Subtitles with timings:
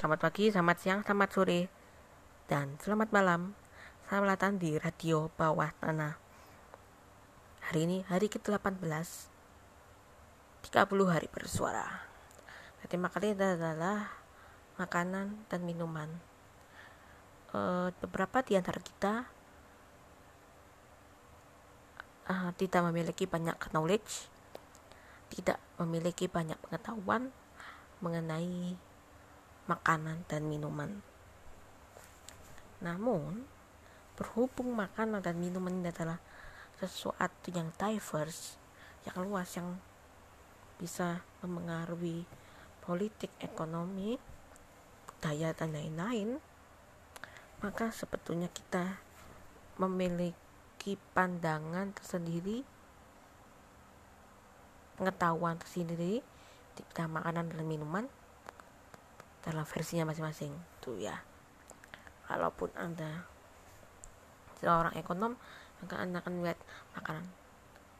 [0.00, 1.68] Selamat pagi, selamat siang, selamat sore,
[2.48, 3.52] dan selamat malam.
[4.08, 6.16] Selamat datang di Radio Bawah Tanah.
[7.68, 10.72] Hari ini hari ke-18 30
[11.04, 12.08] hari bersuara.
[12.88, 14.08] Tema kali adalah
[14.80, 16.08] makanan dan minuman.
[17.52, 19.28] E, beberapa di antara kita
[22.24, 24.32] uh, tidak memiliki banyak knowledge,
[25.28, 27.36] tidak memiliki banyak pengetahuan
[28.00, 28.80] mengenai
[29.70, 30.98] makanan dan minuman.
[32.82, 33.46] Namun,
[34.18, 36.18] berhubung makanan dan minuman ini adalah
[36.82, 38.58] sesuatu yang diverse,
[39.06, 39.78] yang luas, yang
[40.80, 42.26] bisa mempengaruhi
[42.82, 44.18] politik, ekonomi,
[45.06, 46.40] budaya, dan lain-lain,
[47.60, 48.98] maka sebetulnya kita
[49.76, 52.64] memiliki pandangan tersendiri,
[54.96, 56.24] pengetahuan tersendiri
[56.76, 58.04] di bidang makanan dan minuman
[59.44, 60.52] dalam versinya masing-masing.
[60.80, 61.20] Tuh ya.
[62.28, 63.26] Kalaupun anda
[64.60, 65.34] seorang ekonom
[65.80, 66.60] maka anda akan melihat
[66.92, 67.26] makanan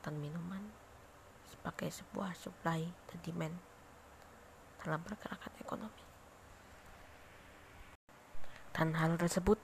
[0.05, 0.61] dan minuman
[1.48, 3.56] sebagai sebuah supply dan demand
[4.84, 6.05] dalam pergerakan ekonomi.
[8.72, 9.61] Dan hal tersebut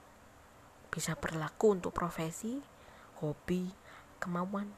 [0.93, 2.61] bisa berlaku untuk profesi,
[3.21, 3.69] hobi,
[4.21, 4.73] kemauan,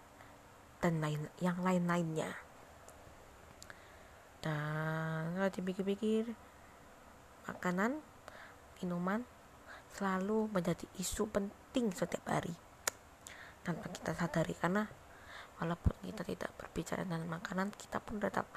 [0.79, 2.31] dan lain yang lain-lainnya.
[4.39, 6.31] Dan kalau dipikir-pikir,
[7.50, 7.97] makanan,
[8.80, 9.25] minuman
[9.97, 12.53] selalu menjadi isu penting setiap hari.
[13.66, 14.86] Tanpa kita sadari karena
[15.58, 18.47] walaupun kita tidak berbicara tentang makanan kita pun tetap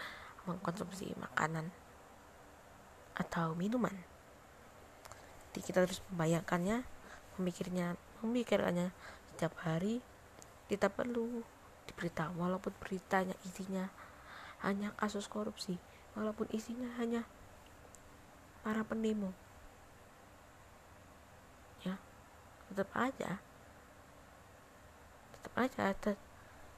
[0.45, 1.73] mengkonsumsi makanan
[3.17, 3.93] atau minuman.
[5.53, 6.85] Jadi kita terus membayangkannya
[7.41, 8.93] memikirnya memikirkannya
[9.33, 10.05] setiap hari.
[10.71, 11.45] Kita perlu
[11.85, 13.93] diberitahu walaupun beritanya isinya
[14.63, 15.77] hanya kasus korupsi
[16.15, 17.27] walaupun isinya hanya
[18.63, 19.35] para pendemo.
[21.83, 21.99] Ya
[22.71, 23.43] tetap aja.
[25.37, 26.13] Tetap aja ada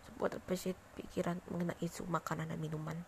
[0.09, 3.05] sebuah terbesit pikiran mengenai isu makanan dan minuman.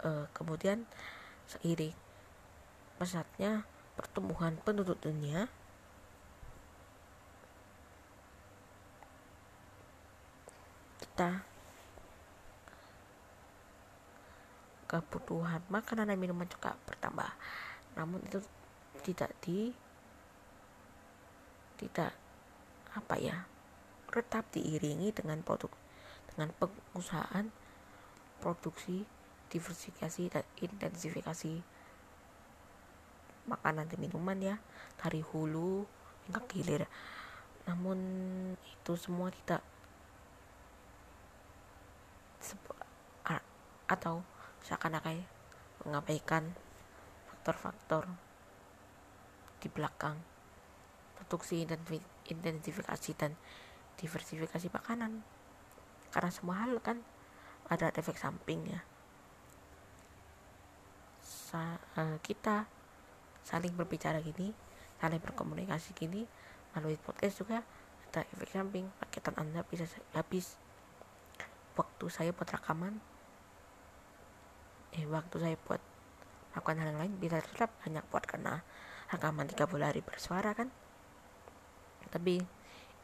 [0.00, 0.88] Uh, kemudian
[1.44, 1.92] seiring
[2.96, 3.68] pesatnya
[4.00, 5.44] pertumbuhan penduduk dunia
[11.20, 11.44] kita
[14.90, 17.30] kebutuhan makanan dan minuman juga bertambah.
[17.94, 18.42] Namun itu
[19.06, 19.70] tidak di
[21.78, 22.12] tidak
[22.90, 23.46] apa ya
[24.10, 25.70] tetap diiringi dengan produk
[26.34, 27.46] dengan pengusahaan
[28.42, 29.06] produksi
[29.54, 31.62] diversifikasi dan intensifikasi
[33.46, 34.56] makanan dan minuman ya
[34.98, 35.86] dari hulu
[36.26, 36.90] hingga hilir.
[37.70, 37.98] Namun
[38.58, 39.62] itu semua tidak
[43.90, 44.22] atau
[44.64, 45.24] seakan-akan
[45.84, 46.52] mengabaikan
[47.30, 48.04] faktor-faktor
[49.60, 50.16] di belakang
[51.16, 51.64] produksi
[52.28, 53.36] intensifikasi dan
[54.00, 55.20] diversifikasi makanan.
[56.10, 57.00] Karena semua hal kan
[57.68, 58.82] ada efek sampingnya.
[61.22, 62.66] Sa uh, kita
[63.44, 64.52] saling berbicara gini
[65.00, 66.28] saling berkomunikasi gini
[66.70, 67.64] melalui podcast juga
[68.10, 68.92] ada efek samping.
[69.00, 70.60] Paketan anda bisa habis
[71.72, 73.00] waktu saya buat rekaman
[74.96, 75.82] eh waktu saya buat
[76.50, 78.66] melakukan hal yang lain bisa tetap hanya buat karena
[79.10, 80.68] rekaman 30 hari bersuara kan?
[82.10, 82.42] Tapi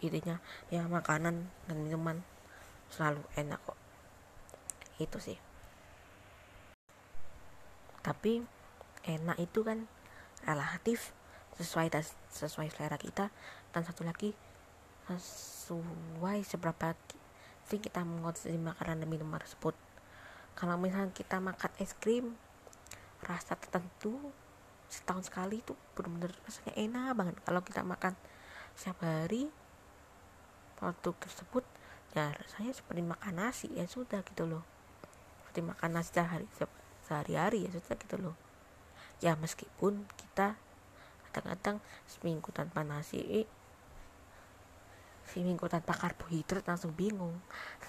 [0.02, 2.20] intinya ya makanan dan minuman
[2.90, 3.78] selalu enak kok.
[4.98, 5.38] Itu sih.
[8.02, 8.42] Tapi
[9.06, 9.86] enak itu kan
[10.46, 11.14] relatif
[11.56, 13.32] sesuai das, sesuai selera kita
[13.72, 14.36] dan satu lagi
[15.06, 16.94] sesuai seberapa
[17.66, 19.74] sih kita mengonsumsi makanan dan minuman tersebut
[20.56, 22.32] kalau misalnya kita makan es krim
[23.20, 24.16] rasa tertentu
[24.88, 27.36] setahun sekali itu benar-benar rasanya enak banget.
[27.44, 28.16] Kalau kita makan
[28.72, 29.52] setiap hari
[30.80, 31.64] produk tersebut
[32.16, 34.64] ya rasanya seperti makan nasi ya sudah gitu loh.
[35.44, 36.46] Seperti makan nasi sehari
[37.04, 38.36] sehari-hari ya sudah gitu loh.
[39.20, 40.56] Ya meskipun kita
[41.28, 43.44] kadang-kadang seminggu tanpa nasi
[45.36, 47.36] seminggu tanpa karbohidrat langsung bingung.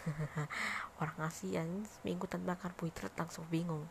[1.01, 3.87] Orang ASEAN seminggu tanpa karbohidrat langsung bingung.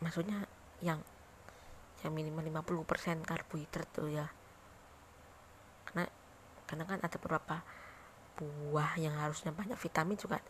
[0.00, 0.48] Maksudnya
[0.80, 1.04] yang
[2.00, 4.32] yang minimal 50% karbohidrat tuh ya.
[5.84, 6.08] Karena
[6.64, 7.60] karena kan ada beberapa
[8.40, 10.40] buah yang harusnya banyak vitamin juga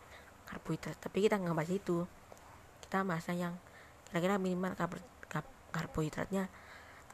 [0.47, 0.95] karbohidrat.
[0.95, 2.07] Tapi kita nggak bahas itu.
[2.87, 3.53] Kita bahasnya yang
[4.07, 4.79] kira-kira minimal
[5.75, 6.47] karbohidratnya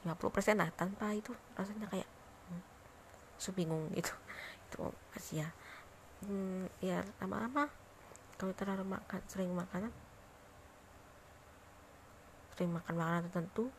[0.05, 2.20] 50% lah tanpa itu rasanya kayak
[3.41, 4.13] so bingung gitu.
[4.69, 5.49] Itu masih ya.
[6.21, 7.65] Hmm, ya lama-lama
[8.37, 9.89] kalau terlalu makan sering makanan
[12.53, 13.73] sering makan makanan tertentu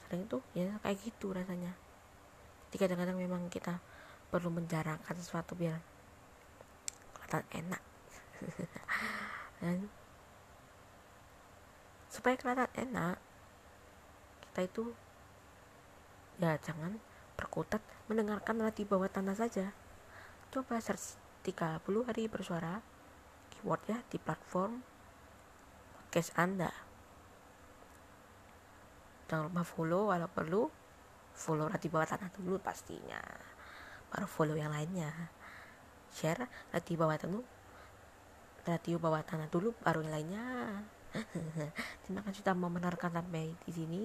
[0.00, 1.76] sering itu ya kayak gitu rasanya.
[2.72, 3.76] Jadi kadang-kadang memang kita
[4.32, 5.76] perlu menjarahkan sesuatu biar
[7.12, 7.82] kelihatan enak.
[9.60, 9.88] Dan
[12.08, 13.20] supaya kelihatan enak
[14.40, 14.84] kita itu
[16.40, 16.96] ya jangan
[17.36, 19.70] berkutat mendengarkan di bawah tanah saja.
[20.50, 22.82] Coba search 30 hari bersuara
[23.52, 24.82] keyword ya di platform
[25.94, 26.72] podcast anda.
[29.28, 30.62] Jangan lupa follow kalau perlu
[31.36, 33.20] follow di bawah tanah dulu pastinya.
[34.08, 35.12] Baru follow yang lainnya.
[36.10, 36.48] Share
[36.82, 37.44] di bawah tanah
[38.66, 40.46] radio bawah tanah dulu baru yang lainnya.
[42.02, 44.02] Terima kasih sudah mau mendengarkan sampai di sini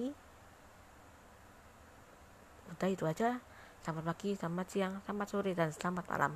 [2.72, 3.40] udah itu aja.
[3.82, 6.32] Selamat pagi selamat siang selamat sore dan selamat malam.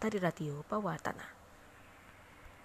[0.00, 1.33] Dari radio bawah tanah